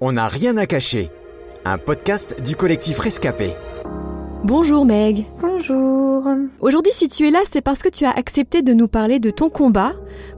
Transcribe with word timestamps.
On 0.00 0.12
n'a 0.12 0.28
rien 0.28 0.56
à 0.56 0.66
cacher. 0.66 1.10
Un 1.64 1.78
podcast 1.78 2.36
du 2.42 2.56
collectif 2.56 2.98
Rescapé. 2.98 3.54
Bonjour 4.42 4.84
Meg. 4.84 5.24
Bonjour. 5.40 6.26
Aujourd'hui, 6.60 6.92
si 6.92 7.08
tu 7.08 7.26
es 7.28 7.30
là, 7.30 7.38
c'est 7.48 7.62
parce 7.62 7.82
que 7.82 7.88
tu 7.88 8.04
as 8.04 8.10
accepté 8.10 8.60
de 8.62 8.74
nous 8.74 8.88
parler 8.88 9.18
de 9.20 9.30
ton 9.30 9.48
combat 9.48 9.92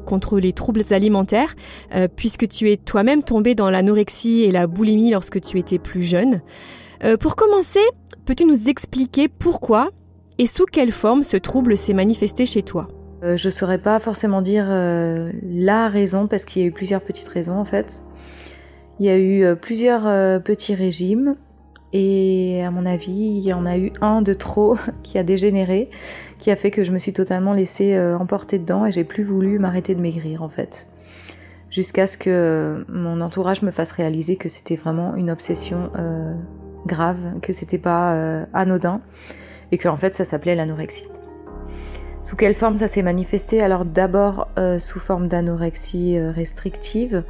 contre 0.04 0.38
les 0.38 0.52
troubles 0.52 0.82
alimentaires, 0.90 1.54
euh, 1.94 2.06
puisque 2.14 2.46
tu 2.46 2.70
es 2.70 2.76
toi-même 2.76 3.22
tombée 3.22 3.54
dans 3.54 3.70
l'anorexie 3.70 4.42
et 4.42 4.50
la 4.50 4.66
boulimie 4.66 5.10
lorsque 5.10 5.40
tu 5.40 5.58
étais 5.58 5.78
plus 5.78 6.02
jeune. 6.02 6.42
Euh, 7.02 7.16
pour 7.16 7.34
commencer, 7.34 7.80
peux-tu 8.26 8.44
nous 8.44 8.68
expliquer 8.68 9.26
pourquoi 9.28 9.88
et 10.38 10.46
sous 10.46 10.66
quelle 10.66 10.92
forme 10.92 11.22
ce 11.22 11.36
trouble 11.38 11.76
s'est 11.76 11.94
manifesté 11.94 12.46
chez 12.46 12.62
toi? 12.62 12.88
Euh, 13.24 13.36
Je 13.36 13.48
ne 13.48 13.52
saurais 13.52 13.78
pas 13.78 13.98
forcément 14.00 14.42
dire 14.42 14.66
la 14.68 15.88
raison, 15.88 16.26
parce 16.28 16.44
qu'il 16.44 16.62
y 16.62 16.64
a 16.66 16.68
eu 16.68 16.72
plusieurs 16.72 17.00
petites 17.00 17.28
raisons 17.28 17.58
en 17.58 17.64
fait. 17.64 18.02
Il 18.98 19.04
y 19.04 19.10
a 19.10 19.18
eu 19.18 19.44
euh, 19.44 19.54
plusieurs 19.54 20.06
euh, 20.06 20.38
petits 20.38 20.74
régimes 20.74 21.36
et 21.92 22.62
à 22.64 22.70
mon 22.70 22.86
avis, 22.86 23.12
il 23.12 23.40
y 23.40 23.52
en 23.52 23.66
a 23.66 23.76
eu 23.76 23.92
un 24.00 24.22
de 24.22 24.32
trop 24.32 24.78
qui 25.02 25.18
a 25.18 25.22
dégénéré, 25.22 25.90
qui 26.38 26.50
a 26.50 26.56
fait 26.56 26.70
que 26.70 26.82
je 26.82 26.92
me 26.92 26.98
suis 26.98 27.12
totalement 27.12 27.52
laissée 27.52 27.94
euh, 27.94 28.16
emporter 28.16 28.58
dedans 28.58 28.86
et 28.86 28.92
j'ai 28.92 29.04
plus 29.04 29.22
voulu 29.22 29.58
m'arrêter 29.58 29.94
de 29.94 30.00
maigrir 30.00 30.42
en 30.42 30.48
fait. 30.48 30.88
Jusqu'à 31.68 32.06
ce 32.06 32.16
que 32.16 32.86
mon 32.88 33.20
entourage 33.20 33.60
me 33.62 33.70
fasse 33.70 33.92
réaliser 33.92 34.36
que 34.36 34.48
c'était 34.48 34.76
vraiment 34.76 35.14
une 35.14 35.30
obsession 35.30 35.90
grave, 36.86 37.18
que 37.42 37.52
c'était 37.52 37.76
pas 37.76 38.46
anodin 38.54 39.00
et 39.72 39.76
que 39.76 39.88
en 39.88 39.96
fait 39.96 40.14
ça 40.14 40.22
s'appelait 40.22 40.54
l'anorexie. 40.54 41.08
Sous 42.22 42.36
quelle 42.36 42.54
forme 42.54 42.76
ça 42.76 42.86
s'est 42.86 43.02
manifesté? 43.02 43.60
Alors 43.60 43.84
d'abord 43.84 44.48
sous 44.78 45.00
forme 45.00 45.26
d'anorexie 45.26 46.18
restrictive, 46.20 47.24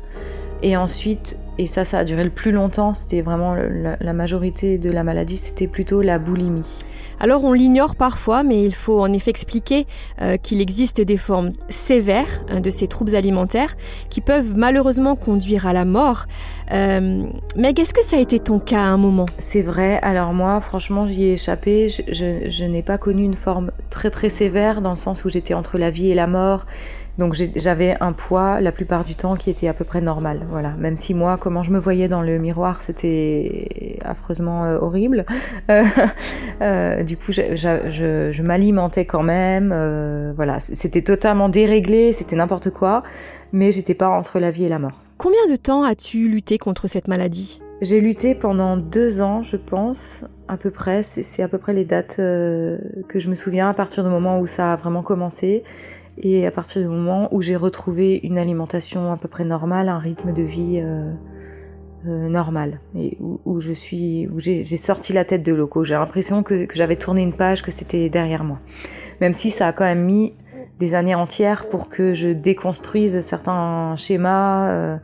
et 0.63 0.77
ensuite, 0.77 1.39
et 1.59 1.67
ça, 1.67 1.85
ça 1.85 1.99
a 1.99 2.05
duré 2.05 2.25
le 2.25 2.31
plus 2.31 2.53
longtemps, 2.53 2.95
c'était 2.95 3.21
vraiment 3.21 3.55
la, 3.55 4.13
majorité 4.13 4.79
de 4.79 4.91
la 4.91 5.05
maladie, 5.05 5.37
c'était 5.37 5.67
plutôt 5.67 6.03
la 6.03 6.19
boulimie. 6.19 6.79
Alors 7.19 7.45
on 7.45 7.53
l'ignore 7.53 7.97
parfois, 7.97 8.43
mais 8.43 8.63
il 8.63 8.75
faut 8.75 9.01
en 9.01 9.11
effet 9.13 9.31
expliquer 9.31 9.87
euh, 10.21 10.37
qu'il 10.37 10.61
existe 10.61 11.01
des 11.01 11.17
formes 11.17 11.49
sévères 11.71 12.43
hein, 12.51 12.61
de 12.61 12.69
ces 12.69 12.89
troubles 12.89 13.15
alimentaires 13.15 13.75
qui 14.11 14.21
peuvent 14.21 14.55
malheureusement 14.55 15.17
conduire 15.17 15.67
à 15.67 15.73
la 15.73 15.87
mort. 15.87 16.27
Euh, 16.73 17.23
mais 17.57 17.71
est-ce 17.71 17.95
que 17.95 18.05
ça 18.05 18.19
a 18.19 18.21
été 18.21 18.39
ton 18.39 18.59
cas 18.59 18.81
à 18.81 18.89
un 18.89 18.99
moment? 18.99 19.25
C'est 19.39 19.63
vrai, 19.63 19.99
alors 20.03 20.35
moi 20.35 20.61
franchement 20.61 21.09
j'y 21.09 21.25
ai 21.25 21.33
échappé, 21.35 21.89
je, 21.89 22.49
je 22.51 22.65
n'ai 22.67 22.83
pas 22.83 22.99
connu 22.99 23.25
une 23.25 23.35
forme 23.35 23.71
très 23.89 24.11
très 24.11 24.29
sévère 24.29 24.83
dans 24.83 24.91
le 24.91 24.97
sens 24.97 25.25
où 25.25 25.31
j'étais 25.31 25.55
entre 25.55 25.79
la 25.79 25.91
vie 25.91 26.11
et 26.11 26.15
la 26.15 26.27
mort 26.27 26.67
donc 27.19 27.35
j'avais 27.35 27.97
un 28.01 28.13
poids 28.13 28.61
la 28.61 28.73
plupart 28.73 29.05
du 29.05 29.15
temps 29.15 29.37
qui 29.37 29.49
était 29.49 29.69
à 29.69 29.75
peu 29.75 29.85
près 29.85 30.03
normal. 30.03 30.41
Voilà. 30.51 30.73
Même 30.73 30.97
si 30.97 31.15
moi, 31.15 31.39
comment 31.41 31.63
je 31.63 31.71
me 31.71 31.79
voyais 31.79 32.09
dans 32.09 32.21
le 32.21 32.39
miroir, 32.39 32.83
c'était 32.83 33.99
affreusement 34.05 34.65
euh, 34.65 34.79
horrible. 34.79 35.25
Euh, 35.69 35.83
euh, 36.63 37.03
du 37.03 37.17
coup, 37.17 37.33
je, 37.33 37.57
je, 37.57 38.31
je 38.31 38.43
m'alimentais 38.43 39.05
quand 39.05 39.23
même. 39.23 39.69
Voilà. 40.37 40.61
C'était 40.61 41.03
totalement 41.03 41.49
déréglé, 41.49 42.13
c'était 42.13 42.37
n'importe 42.37 42.71
quoi. 42.71 43.03
Mais 43.53 43.73
j'étais 43.73 43.95
pas 43.95 44.09
entre 44.09 44.39
la 44.39 44.51
vie 44.51 44.65
et 44.65 44.69
la 44.69 44.79
mort. 44.79 45.03
Combien 45.19 45.45
de 45.51 45.57
temps 45.57 45.83
as-tu 45.83 46.29
lutté 46.29 46.59
contre 46.59 46.89
cette 46.89 47.09
maladie? 47.09 47.61
J'ai 47.81 48.01
lutté 48.01 48.35
pendant 48.35 48.77
deux 48.77 49.21
ans, 49.21 49.43
je 49.43 49.57
pense, 49.57 50.25
à 50.47 50.57
peu 50.57 50.71
près. 50.71 51.03
C'est 51.03 51.43
à 51.43 51.49
peu 51.49 51.59
près 51.59 51.73
les 51.73 51.85
dates 51.85 52.17
que 52.17 52.79
je 53.17 53.29
me 53.29 53.35
souviens 53.35 53.69
à 53.69 53.75
partir 53.75 54.05
du 54.05 54.11
moment 54.11 54.39
où 54.39 54.47
ça 54.47 54.73
a 54.73 54.77
vraiment 54.77 55.03
commencé. 55.03 55.65
Et 56.19 56.47
à 56.47 56.51
partir 56.51 56.83
du 56.83 56.89
moment 56.89 57.29
où 57.35 57.43
j'ai 57.43 57.57
retrouvé 57.57 58.21
une 58.23 58.39
alimentation 58.39 59.13
à 59.13 59.17
peu 59.17 59.29
près 59.29 59.45
normale, 59.45 59.89
un 59.89 59.99
rythme 59.99 60.33
de 60.33 60.43
vie 60.43 60.81
euh, 60.83 61.13
euh, 62.07 62.29
normal, 62.29 62.81
et 62.97 63.19
où, 63.21 63.61
je 63.61 63.73
suis, 63.73 64.27
où 64.29 64.39
j'ai 64.39 64.65
sorti 64.65 65.13
la 65.13 65.25
tête 65.25 65.43
de 65.43 65.53
l'eau, 65.53 65.69
j'ai 65.85 65.95
l'impression 65.95 66.43
que, 66.43 66.67
j'avais 66.75 66.97
tourné 66.97 67.23
une 67.23 67.35
page, 67.35 67.63
que 67.63 67.71
c'était 67.71 68.09
derrière 68.09 68.45
moi. 68.45 68.59
Même 69.21 69.35
si 69.35 69.51
ça 69.51 69.69
a 69.69 69.73
quand 69.73 69.85
même 69.85 70.05
mis 70.05 70.35
des 70.79 70.95
années 70.95 71.15
entières 71.15 71.69
pour 71.69 71.89
que 71.89 72.15
je 72.15 72.29
déconstruise 72.29 73.21
certains 73.21 73.95
schémas. 73.97 74.71
Euh, 74.71 74.97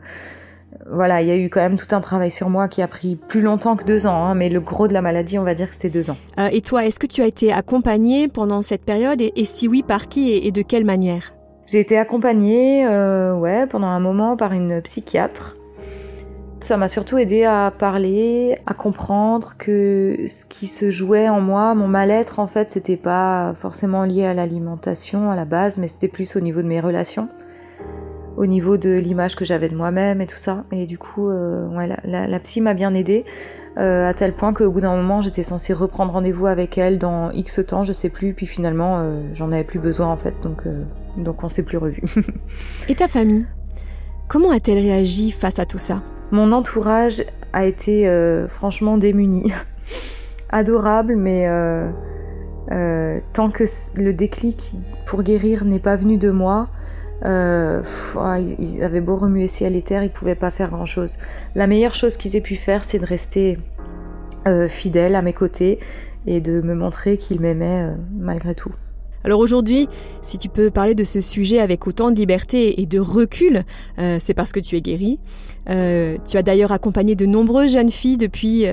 voilà, 0.89 1.21
il 1.21 1.27
y 1.27 1.31
a 1.31 1.37
eu 1.37 1.49
quand 1.49 1.61
même 1.61 1.77
tout 1.77 1.93
un 1.95 2.01
travail 2.01 2.31
sur 2.31 2.49
moi 2.49 2.67
qui 2.67 2.81
a 2.81 2.87
pris 2.87 3.15
plus 3.15 3.41
longtemps 3.41 3.75
que 3.75 3.83
deux 3.83 4.05
ans, 4.05 4.25
hein, 4.25 4.35
mais 4.35 4.49
le 4.49 4.59
gros 4.59 4.87
de 4.87 4.93
la 4.93 5.01
maladie, 5.01 5.37
on 5.39 5.43
va 5.43 5.53
dire 5.53 5.67
que 5.67 5.73
c'était 5.73 5.89
deux 5.89 6.09
ans. 6.09 6.17
Euh, 6.39 6.49
et 6.51 6.61
toi, 6.61 6.85
est-ce 6.85 6.99
que 6.99 7.07
tu 7.07 7.21
as 7.21 7.27
été 7.27 7.51
accompagnée 7.51 8.27
pendant 8.27 8.61
cette 8.61 8.83
période 8.83 9.21
et, 9.21 9.45
si 9.45 9.67
oui, 9.67 9.83
par 9.83 10.07
qui 10.07 10.31
et, 10.31 10.51
de 10.51 10.61
quelle 10.61 10.85
manière? 10.85 11.33
J'ai 11.65 11.79
été 11.79 11.97
accompagnée, 11.97 12.85
euh, 12.85 13.35
ouais, 13.35 13.67
pendant 13.67 13.87
un 13.87 13.99
moment 13.99 14.35
par 14.35 14.53
une 14.53 14.81
psychiatre. 14.81 15.55
Ça 16.59 16.77
m'a 16.77 16.87
surtout 16.87 17.17
aidé 17.17 17.43
à 17.43 17.73
parler, 17.77 18.57
à 18.65 18.73
comprendre 18.73 19.55
que 19.57 20.25
ce 20.29 20.45
qui 20.45 20.67
se 20.67 20.91
jouait 20.91 21.27
en 21.27 21.41
moi, 21.41 21.75
mon 21.75 21.89
mal-être, 21.89 22.39
en 22.39 22.47
fait, 22.47 22.69
c'était 22.69 22.97
pas 22.97 23.53
forcément 23.55 24.03
lié 24.03 24.25
à 24.25 24.33
l'alimentation 24.33 25.29
à 25.29 25.35
la 25.35 25.43
base, 25.43 25.77
mais 25.77 25.87
c'était 25.87 26.07
plus 26.07 26.37
au 26.37 26.39
niveau 26.39 26.61
de 26.61 26.67
mes 26.67 26.79
relations 26.79 27.27
au 28.37 28.45
niveau 28.45 28.77
de 28.77 28.95
l'image 28.95 29.35
que 29.35 29.45
j'avais 29.45 29.69
de 29.69 29.75
moi-même 29.75 30.21
et 30.21 30.27
tout 30.27 30.37
ça. 30.37 30.63
Et 30.71 30.85
du 30.85 30.97
coup, 30.97 31.29
euh, 31.29 31.67
ouais, 31.69 31.87
la, 31.87 32.27
la, 32.27 32.39
psy 32.39 32.61
m'a 32.61 32.73
bien 32.73 32.93
aidée, 32.93 33.25
euh, 33.77 34.07
à 34.07 34.13
tel 34.13 34.33
point 34.33 34.53
qu'au 34.53 34.71
bout 34.71 34.81
d'un 34.81 34.95
moment, 34.95 35.21
j'étais 35.21 35.43
censée 35.43 35.73
reprendre 35.73 36.13
rendez-vous 36.13 36.47
avec 36.47 36.77
elle 36.77 36.97
dans 36.97 37.31
X 37.31 37.61
temps, 37.67 37.83
je 37.83 37.93
sais 37.93 38.09
plus, 38.09 38.33
puis 38.33 38.45
finalement, 38.45 38.99
euh, 38.99 39.23
j'en 39.33 39.51
avais 39.51 39.63
plus 39.63 39.79
besoin 39.79 40.07
en 40.07 40.17
fait, 40.17 40.33
donc, 40.41 40.63
donc 41.17 41.43
on 41.43 41.49
s'est 41.49 41.63
plus 41.63 41.77
revus. 41.77 42.03
et 42.87 42.95
ta 42.95 43.07
famille? 43.07 43.45
Comment 44.27 44.51
a-t-elle 44.51 44.79
réagi 44.79 45.31
face 45.31 45.59
à 45.59 45.65
tout 45.65 45.77
ça? 45.77 46.01
Mon 46.31 46.51
entourage 46.51 47.23
a 47.51 47.65
été 47.65 48.07
franchement 48.49 48.97
démuni. 48.97 49.51
Adorable, 50.49 51.15
mais 51.15 51.47
tant 53.33 53.51
que 53.51 53.65
le 53.97 54.11
déclic 54.11 54.73
pour 55.05 55.21
guérir 55.21 55.65
n'est 55.65 55.79
pas 55.79 55.95
venu 55.95 56.17
de 56.17 56.31
moi, 56.31 56.69
euh, 57.25 57.81
ah, 58.17 58.39
ils 58.39 58.83
avaient 58.83 59.01
beau 59.01 59.15
remuer 59.15 59.47
ciel 59.47 59.75
et 59.75 59.81
terre, 59.81 60.03
ils 60.03 60.11
pouvaient 60.11 60.35
pas 60.35 60.51
faire 60.51 60.69
grand 60.69 60.85
chose. 60.85 61.17
La 61.55 61.67
meilleure 61.67 61.95
chose 61.95 62.17
qu'ils 62.17 62.35
aient 62.35 62.41
pu 62.41 62.55
faire, 62.55 62.83
c'est 62.83 62.99
de 62.99 63.05
rester 63.05 63.57
euh, 64.45 64.67
fidèles 64.67 65.15
à 65.15 65.21
mes 65.21 65.31
côtés 65.31 65.79
et 66.27 66.41
de 66.41 66.59
me 66.59 66.75
montrer 66.75 67.17
qu'ils 67.17 67.39
m'aimaient 67.39 67.83
euh, 67.83 67.95
malgré 68.17 68.53
tout. 68.55 68.73
Alors 69.23 69.39
aujourd'hui, 69.39 69.87
si 70.21 70.37
tu 70.37 70.49
peux 70.49 70.69
parler 70.69 70.95
de 70.95 71.05
ce 71.05 71.21
sujet 71.21 71.59
avec 71.59 71.87
autant 71.87 72.11
de 72.11 72.17
liberté 72.17 72.81
et 72.81 72.85
de 72.85 72.99
recul, 72.99 73.63
euh, 73.99 74.17
c'est 74.19 74.33
parce 74.33 74.51
que 74.51 74.59
tu 74.59 74.75
es 74.75 74.81
guérie. 74.81 75.17
Tu 75.65 76.37
as 76.37 76.43
d'ailleurs 76.43 76.73
accompagné 76.73 77.15
de 77.15 77.25
nombreuses 77.25 77.71
jeunes 77.71 77.89
filles 77.89 78.17
depuis 78.17 78.65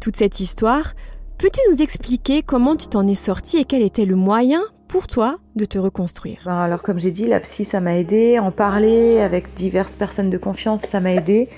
toute 0.00 0.14
cette 0.14 0.38
histoire. 0.38 0.94
Peux-tu 1.38 1.58
nous 1.72 1.82
expliquer 1.82 2.42
comment 2.42 2.76
tu 2.76 2.86
t'en 2.86 3.04
es 3.08 3.16
sortie 3.16 3.56
et 3.56 3.64
quel 3.64 3.82
était 3.82 4.04
le 4.04 4.14
moyen 4.14 4.62
pour 4.88 5.06
toi 5.06 5.38
de 5.56 5.64
te 5.64 5.78
reconstruire 5.78 6.42
ben 6.44 6.56
Alors 6.56 6.82
comme 6.82 6.98
j'ai 6.98 7.10
dit, 7.10 7.26
la 7.26 7.40
psy, 7.40 7.64
ça 7.64 7.80
m'a 7.80 7.96
aidé. 7.96 8.38
En 8.38 8.50
parler 8.50 9.20
avec 9.20 9.54
diverses 9.54 9.96
personnes 9.96 10.30
de 10.30 10.38
confiance, 10.38 10.82
ça 10.82 11.00
m'a 11.00 11.12
aidé. 11.12 11.48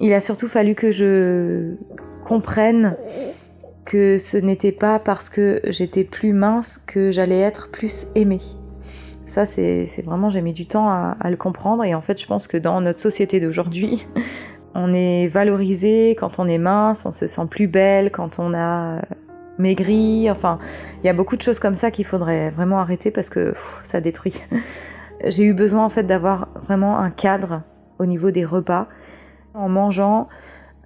Il 0.00 0.12
a 0.12 0.20
surtout 0.20 0.48
fallu 0.48 0.74
que 0.74 0.90
je 0.90 1.74
comprenne 2.24 2.96
que 3.84 4.18
ce 4.18 4.36
n'était 4.36 4.72
pas 4.72 4.98
parce 4.98 5.30
que 5.30 5.60
j'étais 5.68 6.04
plus 6.04 6.32
mince 6.32 6.78
que 6.86 7.10
j'allais 7.10 7.40
être 7.40 7.70
plus 7.70 8.06
aimée. 8.14 8.40
Ça, 9.24 9.44
c'est 9.44 9.86
vraiment, 10.04 10.28
j'ai 10.28 10.42
mis 10.42 10.52
du 10.52 10.66
temps 10.66 10.88
à, 10.88 11.16
à, 11.20 11.30
le 11.30 11.36
comprendre. 11.36 11.84
Et 11.84 11.94
en 11.94 12.00
fait, 12.00 12.20
je 12.20 12.26
pense 12.26 12.46
que 12.46 12.56
dans 12.56 12.80
notre 12.80 13.00
société 13.00 13.40
d'aujourd'hui, 13.40 14.06
on 14.74 14.92
est 14.92 15.28
valorisé 15.28 16.10
quand 16.18 16.38
on 16.38 16.46
est 16.46 16.58
mince, 16.58 17.06
on 17.06 17.12
se 17.12 17.26
sent 17.26 17.46
plus 17.48 17.66
belle 17.66 18.10
quand 18.10 18.38
on 18.38 18.54
a 18.54 19.00
maigri. 19.58 20.30
Enfin, 20.30 20.58
il 21.02 21.06
y 21.06 21.10
a 21.10 21.12
beaucoup 21.12 21.36
de 21.36 21.42
choses 21.42 21.58
comme 21.58 21.74
ça 21.74 21.90
qu'il 21.90 22.04
faudrait 22.04 22.50
vraiment 22.50 22.78
arrêter 22.78 23.10
parce 23.10 23.30
que 23.30 23.54
ça 23.84 24.00
détruit. 24.00 24.42
J'ai 25.24 25.44
eu 25.44 25.54
besoin 25.54 25.84
en 25.84 25.88
fait 25.88 26.04
d'avoir 26.04 26.48
vraiment 26.62 26.98
un 26.98 27.10
cadre 27.10 27.62
au 27.98 28.06
niveau 28.06 28.30
des 28.30 28.44
repas, 28.44 28.88
en 29.54 29.68
mangeant 29.68 30.28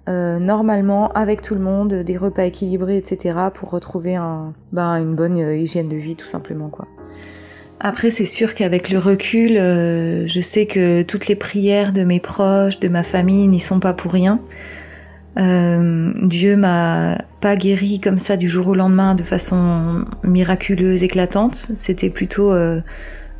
euh, 0.09 0.39
normalement 0.39 1.11
avec 1.11 1.41
tout 1.41 1.53
le 1.53 1.61
monde, 1.61 1.93
des 1.93 2.17
repas 2.17 2.43
équilibrés, 2.43 2.97
etc. 2.97 3.35
pour 3.53 3.69
retrouver 3.69 4.15
un, 4.15 4.53
ben, 4.71 4.95
une 4.95 5.15
bonne 5.15 5.39
euh, 5.39 5.55
hygiène 5.55 5.89
de 5.89 5.97
vie 5.97 6.15
tout 6.15 6.27
simplement 6.27 6.69
quoi. 6.69 6.87
Après, 7.83 8.11
c'est 8.11 8.25
sûr 8.27 8.53
qu'avec 8.53 8.91
le 8.91 8.99
recul, 8.99 9.57
euh, 9.57 10.27
je 10.27 10.39
sais 10.39 10.67
que 10.67 11.01
toutes 11.01 11.27
les 11.27 11.35
prières 11.35 11.93
de 11.93 12.03
mes 12.03 12.19
proches, 12.19 12.79
de 12.79 12.87
ma 12.87 13.01
famille 13.01 13.47
n'y 13.47 13.59
sont 13.59 13.79
pas 13.79 13.93
pour 13.93 14.11
rien. 14.11 14.39
Euh, 15.37 16.11
Dieu 16.23 16.57
m'a 16.57 17.17
pas 17.39 17.55
guéri 17.55 17.99
comme 17.99 18.17
ça 18.17 18.37
du 18.37 18.49
jour 18.49 18.67
au 18.67 18.75
lendemain 18.75 19.15
de 19.15 19.23
façon 19.23 20.05
miraculeuse, 20.23 21.03
éclatante. 21.03 21.55
C'était 21.55 22.09
plutôt 22.09 22.51
euh, 22.51 22.81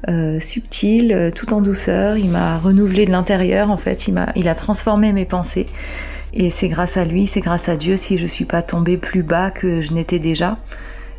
euh, 0.09 0.39
subtil, 0.39 1.13
euh, 1.13 1.31
tout 1.31 1.53
en 1.53 1.61
douceur. 1.61 2.17
Il 2.17 2.29
m'a 2.29 2.57
renouvelé 2.57 3.05
de 3.05 3.11
l'intérieur, 3.11 3.69
en 3.69 3.77
fait. 3.77 4.07
Il, 4.07 4.13
m'a, 4.13 4.31
il 4.35 4.47
a 4.47 4.55
transformé 4.55 5.13
mes 5.13 5.25
pensées. 5.25 5.67
Et 6.33 6.49
c'est 6.49 6.69
grâce 6.69 6.95
à 6.95 7.03
lui, 7.03 7.27
c'est 7.27 7.41
grâce 7.41 7.67
à 7.67 7.75
Dieu 7.75 7.97
si 7.97 8.17
je 8.17 8.25
suis 8.25 8.45
pas 8.45 8.61
tombée 8.61 8.97
plus 8.97 9.21
bas 9.23 9.51
que 9.51 9.81
je 9.81 9.93
n'étais 9.93 10.19
déjà. 10.19 10.57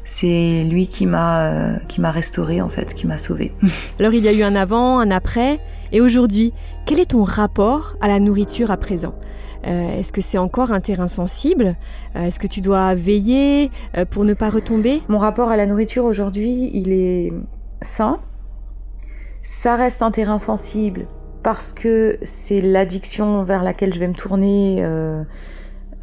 C'est 0.04 0.64
lui 0.64 0.86
qui 0.86 1.06
m'a 1.06 1.46
euh, 1.46 1.76
qui 1.88 2.00
m'a 2.00 2.10
restauré 2.10 2.60
en 2.60 2.68
fait, 2.68 2.94
qui 2.94 3.06
m'a 3.06 3.18
sauvé. 3.18 3.52
Alors 4.00 4.14
il 4.14 4.24
y 4.24 4.28
a 4.28 4.32
eu 4.32 4.42
un 4.42 4.54
avant, 4.54 4.98
un 4.98 5.10
après, 5.10 5.60
et 5.92 6.00
aujourd'hui, 6.00 6.52
quel 6.86 6.98
est 6.98 7.10
ton 7.10 7.22
rapport 7.22 7.96
à 8.00 8.08
la 8.08 8.18
nourriture 8.18 8.70
à 8.70 8.76
présent? 8.76 9.14
Euh, 9.66 9.98
Est-ce 9.98 10.12
que 10.12 10.20
c'est 10.20 10.38
encore 10.38 10.72
un 10.72 10.80
terrain 10.80 11.06
sensible? 11.06 11.76
Euh, 12.16 12.24
Est-ce 12.24 12.40
que 12.40 12.48
tu 12.48 12.60
dois 12.60 12.94
veiller 12.94 13.70
pour 14.10 14.24
ne 14.24 14.34
pas 14.34 14.50
retomber? 14.50 15.02
Mon 15.08 15.18
rapport 15.18 15.50
à 15.50 15.56
la 15.56 15.66
nourriture 15.66 16.04
aujourd'hui, 16.04 16.70
il 16.74 16.92
est 16.92 17.32
sain. 17.80 18.18
Ça 19.42 19.76
reste 19.76 20.02
un 20.02 20.10
terrain 20.10 20.38
sensible 20.38 21.06
parce 21.42 21.72
que 21.72 22.18
c'est 22.22 22.60
l'addiction 22.60 23.42
vers 23.42 23.62
laquelle 23.62 23.92
je 23.92 23.98
vais 23.98 24.06
me 24.08 24.14
tourner 24.14 24.84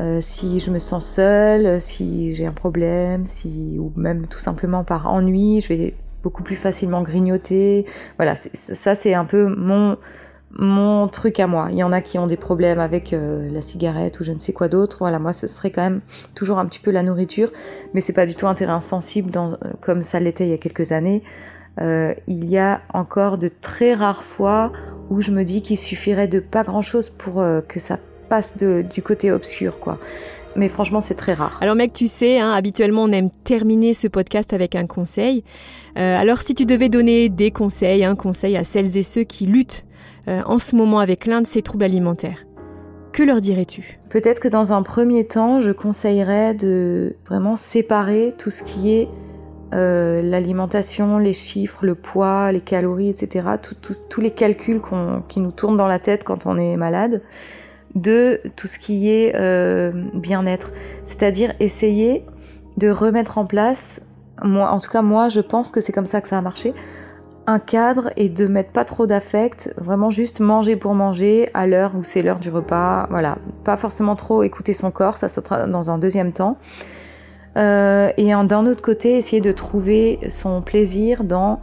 euh, 0.01 0.19
si 0.21 0.59
je 0.59 0.71
me 0.71 0.79
sens 0.79 1.05
seule, 1.05 1.81
si 1.81 2.33
j'ai 2.33 2.45
un 2.45 2.53
problème, 2.53 3.25
si 3.25 3.77
ou 3.79 3.91
même 3.97 4.27
tout 4.27 4.39
simplement 4.39 4.83
par 4.85 5.11
ennui, 5.11 5.59
je 5.59 5.67
vais 5.67 5.93
beaucoup 6.23 6.43
plus 6.43 6.55
facilement 6.55 7.01
grignoter. 7.01 7.85
Voilà, 8.17 8.35
ça 8.35 8.95
c'est 8.95 9.13
un 9.13 9.25
peu 9.25 9.47
mon 9.47 9.97
mon 10.51 11.07
truc 11.07 11.39
à 11.39 11.47
moi. 11.47 11.67
Il 11.69 11.77
y 11.77 11.83
en 11.83 11.91
a 11.91 12.01
qui 12.01 12.17
ont 12.17 12.27
des 12.27 12.37
problèmes 12.37 12.79
avec 12.79 13.13
euh, 13.13 13.49
la 13.51 13.61
cigarette 13.61 14.19
ou 14.19 14.23
je 14.23 14.31
ne 14.31 14.39
sais 14.39 14.53
quoi 14.53 14.67
d'autre. 14.67 14.97
Voilà, 14.99 15.19
moi 15.19 15.33
ce 15.33 15.47
serait 15.47 15.69
quand 15.69 15.83
même 15.83 16.01
toujours 16.33 16.59
un 16.59 16.65
petit 16.65 16.79
peu 16.79 16.91
la 16.91 17.03
nourriture, 17.03 17.51
mais 17.93 18.01
c'est 18.01 18.13
pas 18.13 18.25
du 18.25 18.35
tout 18.35 18.47
un 18.47 18.55
terrain 18.55 18.79
sensible 18.79 19.31
comme 19.81 20.01
ça 20.01 20.19
l'était 20.19 20.45
il 20.47 20.49
y 20.51 20.53
a 20.53 20.57
quelques 20.57 20.91
années. 20.93 21.23
Euh, 21.81 22.13
il 22.27 22.49
y 22.49 22.57
a 22.57 22.81
encore 22.93 23.37
de 23.37 23.49
très 23.49 23.93
rares 23.93 24.23
fois 24.23 24.71
où 25.09 25.21
je 25.21 25.31
me 25.31 25.43
dis 25.43 25.61
qu'il 25.61 25.77
suffirait 25.77 26.27
de 26.27 26.39
pas 26.39 26.63
grand 26.63 26.81
chose 26.81 27.09
pour 27.09 27.43
que 27.67 27.79
ça 27.79 27.97
passe 28.29 28.55
du 28.57 29.01
côté 29.01 29.31
obscur, 29.31 29.79
quoi. 29.79 29.99
Mais 30.55 30.67
franchement, 30.67 31.01
c'est 31.01 31.15
très 31.15 31.33
rare. 31.33 31.57
Alors, 31.61 31.75
mec, 31.75 31.93
tu 31.93 32.07
sais, 32.07 32.39
hein, 32.39 32.51
habituellement, 32.51 33.03
on 33.03 33.11
aime 33.11 33.29
terminer 33.43 33.93
ce 33.93 34.07
podcast 34.07 34.53
avec 34.53 34.75
un 34.75 34.87
conseil. 34.87 35.43
Euh, 35.97 36.17
alors, 36.17 36.39
si 36.39 36.55
tu 36.55 36.65
devais 36.65 36.89
donner 36.89 37.29
des 37.29 37.51
conseils, 37.51 38.03
un 38.03 38.15
conseil 38.15 38.57
à 38.57 38.63
celles 38.63 38.97
et 38.97 39.03
ceux 39.03 39.23
qui 39.23 39.45
luttent 39.45 39.85
euh, 40.27 40.41
en 40.45 40.59
ce 40.59 40.75
moment 40.75 40.99
avec 40.99 41.25
l'un 41.25 41.41
de 41.41 41.47
ces 41.47 41.61
troubles 41.61 41.85
alimentaires, 41.85 42.45
que 43.13 43.23
leur 43.23 43.41
dirais-tu? 43.41 43.99
Peut-être 44.09 44.39
que 44.39 44.47
dans 44.47 44.73
un 44.73 44.81
premier 44.81 45.25
temps, 45.25 45.59
je 45.59 45.71
conseillerais 45.71 46.53
de 46.53 47.15
vraiment 47.27 47.55
séparer 47.55 48.33
tout 48.37 48.49
ce 48.49 48.63
qui 48.63 48.91
est 48.91 49.07
euh, 49.73 50.21
l'alimentation, 50.23 51.19
les 51.19 51.33
chiffres, 51.33 51.85
le 51.85 51.95
poids, 51.95 52.51
les 52.51 52.61
calories, 52.61 53.09
etc. 53.09 53.47
tous 53.61 54.21
les 54.21 54.31
calculs 54.31 54.81
qui 55.27 55.39
nous 55.39 55.51
tournent 55.51 55.77
dans 55.77 55.87
la 55.87 55.99
tête 55.99 56.23
quand 56.23 56.47
on 56.47 56.57
est 56.57 56.75
malade 56.75 57.21
de 57.95 58.41
tout 58.55 58.67
ce 58.67 58.79
qui 58.79 59.09
est 59.09 59.33
euh, 59.35 59.91
bien-être. 60.13 60.71
C'est-à-dire 61.05 61.53
essayer 61.59 62.25
de 62.77 62.89
remettre 62.89 63.37
en 63.37 63.45
place, 63.45 64.01
moi, 64.43 64.71
en 64.71 64.79
tout 64.79 64.89
cas 64.89 65.01
moi 65.01 65.29
je 65.29 65.41
pense 65.41 65.71
que 65.71 65.81
c'est 65.81 65.91
comme 65.91 66.05
ça 66.05 66.21
que 66.21 66.27
ça 66.27 66.37
a 66.37 66.41
marché, 66.41 66.73
un 67.47 67.59
cadre 67.59 68.11
et 68.15 68.29
de 68.29 68.45
mettre 68.45 68.71
pas 68.71 68.85
trop 68.85 69.07
d'affect, 69.07 69.73
vraiment 69.77 70.11
juste 70.11 70.39
manger 70.39 70.75
pour 70.75 70.93
manger 70.93 71.49
à 71.55 71.65
l'heure 71.65 71.93
où 71.95 72.03
c'est 72.03 72.21
l'heure 72.21 72.39
du 72.39 72.51
repas, 72.51 73.07
voilà, 73.09 73.37
pas 73.63 73.75
forcément 73.75 74.15
trop 74.15 74.43
écouter 74.43 74.73
son 74.73 74.91
corps, 74.91 75.17
ça 75.17 75.29
sera 75.29 75.65
dans 75.65 75.89
un 75.89 75.97
deuxième 75.97 76.31
temps. 76.31 76.57
Euh, 77.57 78.11
et 78.17 78.31
d'un 78.31 78.65
autre 78.67 78.83
côté, 78.83 79.17
essayer 79.17 79.41
de 79.41 79.51
trouver 79.51 80.19
son 80.29 80.61
plaisir 80.61 81.23
dans 81.23 81.59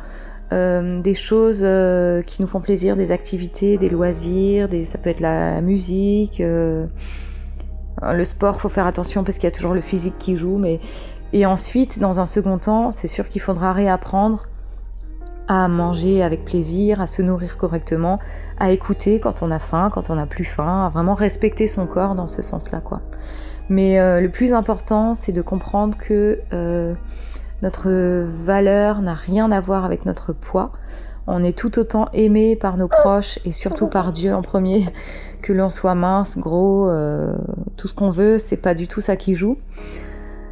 euh, 0.52 1.00
des 1.00 1.14
choses 1.14 1.62
euh, 1.62 2.22
qui 2.22 2.40
nous 2.40 2.46
font 2.46 2.60
plaisir, 2.60 2.94
des 2.96 3.10
activités, 3.10 3.78
des 3.78 3.88
loisirs, 3.88 4.68
ça 4.84 4.96
peut 4.96 5.10
être 5.10 5.20
la 5.20 5.60
musique, 5.60 6.40
euh, 6.40 6.86
le 8.00 8.24
sport, 8.24 8.60
faut 8.60 8.68
faire 8.68 8.86
attention 8.86 9.24
parce 9.24 9.38
qu'il 9.38 9.48
y 9.48 9.52
a 9.52 9.54
toujours 9.54 9.74
le 9.74 9.80
physique 9.80 10.14
qui 10.18 10.36
joue, 10.36 10.58
mais 10.58 10.78
et 11.32 11.46
ensuite, 11.46 11.98
dans 11.98 12.20
un 12.20 12.26
second 12.26 12.58
temps, 12.58 12.92
c'est 12.92 13.08
sûr 13.08 13.28
qu'il 13.28 13.40
faudra 13.40 13.72
réapprendre 13.72 14.44
à 15.48 15.66
manger 15.66 16.22
avec 16.22 16.44
plaisir, 16.44 17.00
à 17.00 17.08
se 17.08 17.22
nourrir 17.22 17.56
correctement, 17.56 18.20
à 18.58 18.70
écouter 18.70 19.18
quand 19.18 19.42
on 19.42 19.50
a 19.50 19.58
faim, 19.58 19.90
quand 19.92 20.10
on 20.10 20.14
n'a 20.14 20.26
plus 20.26 20.44
faim, 20.44 20.86
à 20.86 20.88
vraiment 20.88 21.14
respecter 21.14 21.66
son 21.66 21.86
corps 21.86 22.14
dans 22.14 22.28
ce 22.28 22.42
sens-là. 22.42 22.82
Mais 23.68 24.20
le 24.20 24.28
plus 24.28 24.52
important, 24.52 25.14
c'est 25.14 25.32
de 25.32 25.42
comprendre 25.42 25.96
que 25.98 26.40
notre 27.62 27.90
valeur 27.90 29.00
n'a 29.00 29.14
rien 29.14 29.50
à 29.50 29.60
voir 29.60 29.84
avec 29.84 30.04
notre 30.04 30.32
poids. 30.32 30.72
On 31.26 31.42
est 31.42 31.56
tout 31.56 31.78
autant 31.78 32.06
aimé 32.12 32.54
par 32.54 32.76
nos 32.76 32.86
proches 32.86 33.38
et 33.44 33.52
surtout 33.52 33.88
par 33.88 34.12
Dieu 34.12 34.32
en 34.34 34.42
premier, 34.42 34.86
que 35.42 35.52
l'on 35.52 35.70
soit 35.70 35.94
mince, 35.94 36.38
gros, 36.38 36.88
euh, 36.88 37.36
tout 37.76 37.88
ce 37.88 37.94
qu'on 37.94 38.10
veut, 38.10 38.38
c'est 38.38 38.58
pas 38.58 38.74
du 38.74 38.86
tout 38.86 39.00
ça 39.00 39.16
qui 39.16 39.34
joue. 39.34 39.58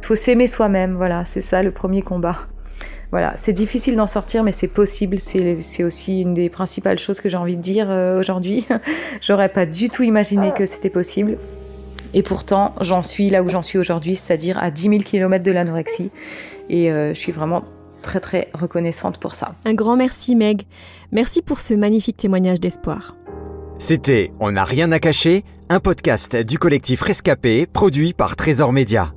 Il 0.01 0.05
faut 0.05 0.15
s'aimer 0.15 0.47
soi-même, 0.47 0.95
voilà, 0.95 1.25
c'est 1.25 1.41
ça 1.41 1.63
le 1.63 1.71
premier 1.71 2.01
combat. 2.01 2.37
Voilà, 3.11 3.35
c'est 3.37 3.53
difficile 3.53 3.95
d'en 3.95 4.07
sortir, 4.07 4.43
mais 4.43 4.51
c'est 4.51 4.67
possible. 4.67 5.17
C'est 5.19 5.83
aussi 5.83 6.21
une 6.21 6.33
des 6.33 6.49
principales 6.49 6.99
choses 6.99 7.21
que 7.21 7.29
j'ai 7.29 7.37
envie 7.37 7.55
de 7.55 7.61
dire 7.61 7.89
euh, 7.89 8.19
aujourd'hui. 8.19 8.67
J'aurais 9.21 9.49
pas 9.49 9.65
du 9.65 9.89
tout 9.89 10.03
imaginé 10.03 10.51
que 10.53 10.65
c'était 10.65 10.89
possible. 10.89 11.37
Et 12.13 12.23
pourtant, 12.23 12.73
j'en 12.81 13.01
suis 13.01 13.29
là 13.29 13.43
où 13.43 13.49
j'en 13.49 13.61
suis 13.61 13.77
aujourd'hui, 13.77 14.15
c'est-à-dire 14.15 14.57
à 14.57 14.71
10 14.71 14.81
000 14.81 14.95
km 15.03 15.43
de 15.43 15.51
l'anorexie. 15.51 16.11
Et 16.69 16.91
euh, 16.91 17.13
je 17.13 17.19
suis 17.19 17.31
vraiment 17.31 17.63
très 18.01 18.19
très 18.19 18.49
reconnaissante 18.53 19.17
pour 19.17 19.33
ça. 19.33 19.53
Un 19.65 19.73
grand 19.73 19.97
merci 19.97 20.35
Meg. 20.35 20.63
Merci 21.11 21.41
pour 21.41 21.59
ce 21.59 21.73
magnifique 21.73 22.17
témoignage 22.17 22.59
d'espoir. 22.59 23.15
C'était 23.77 24.31
On 24.39 24.51
n'a 24.51 24.63
rien 24.63 24.91
à 24.91 24.99
cacher, 24.99 25.43
un 25.69 25.79
podcast 25.79 26.35
du 26.35 26.57
collectif 26.57 27.01
Rescapé 27.01 27.65
produit 27.65 28.13
par 28.13 28.35
Trésor 28.35 28.71
Média. 28.71 29.13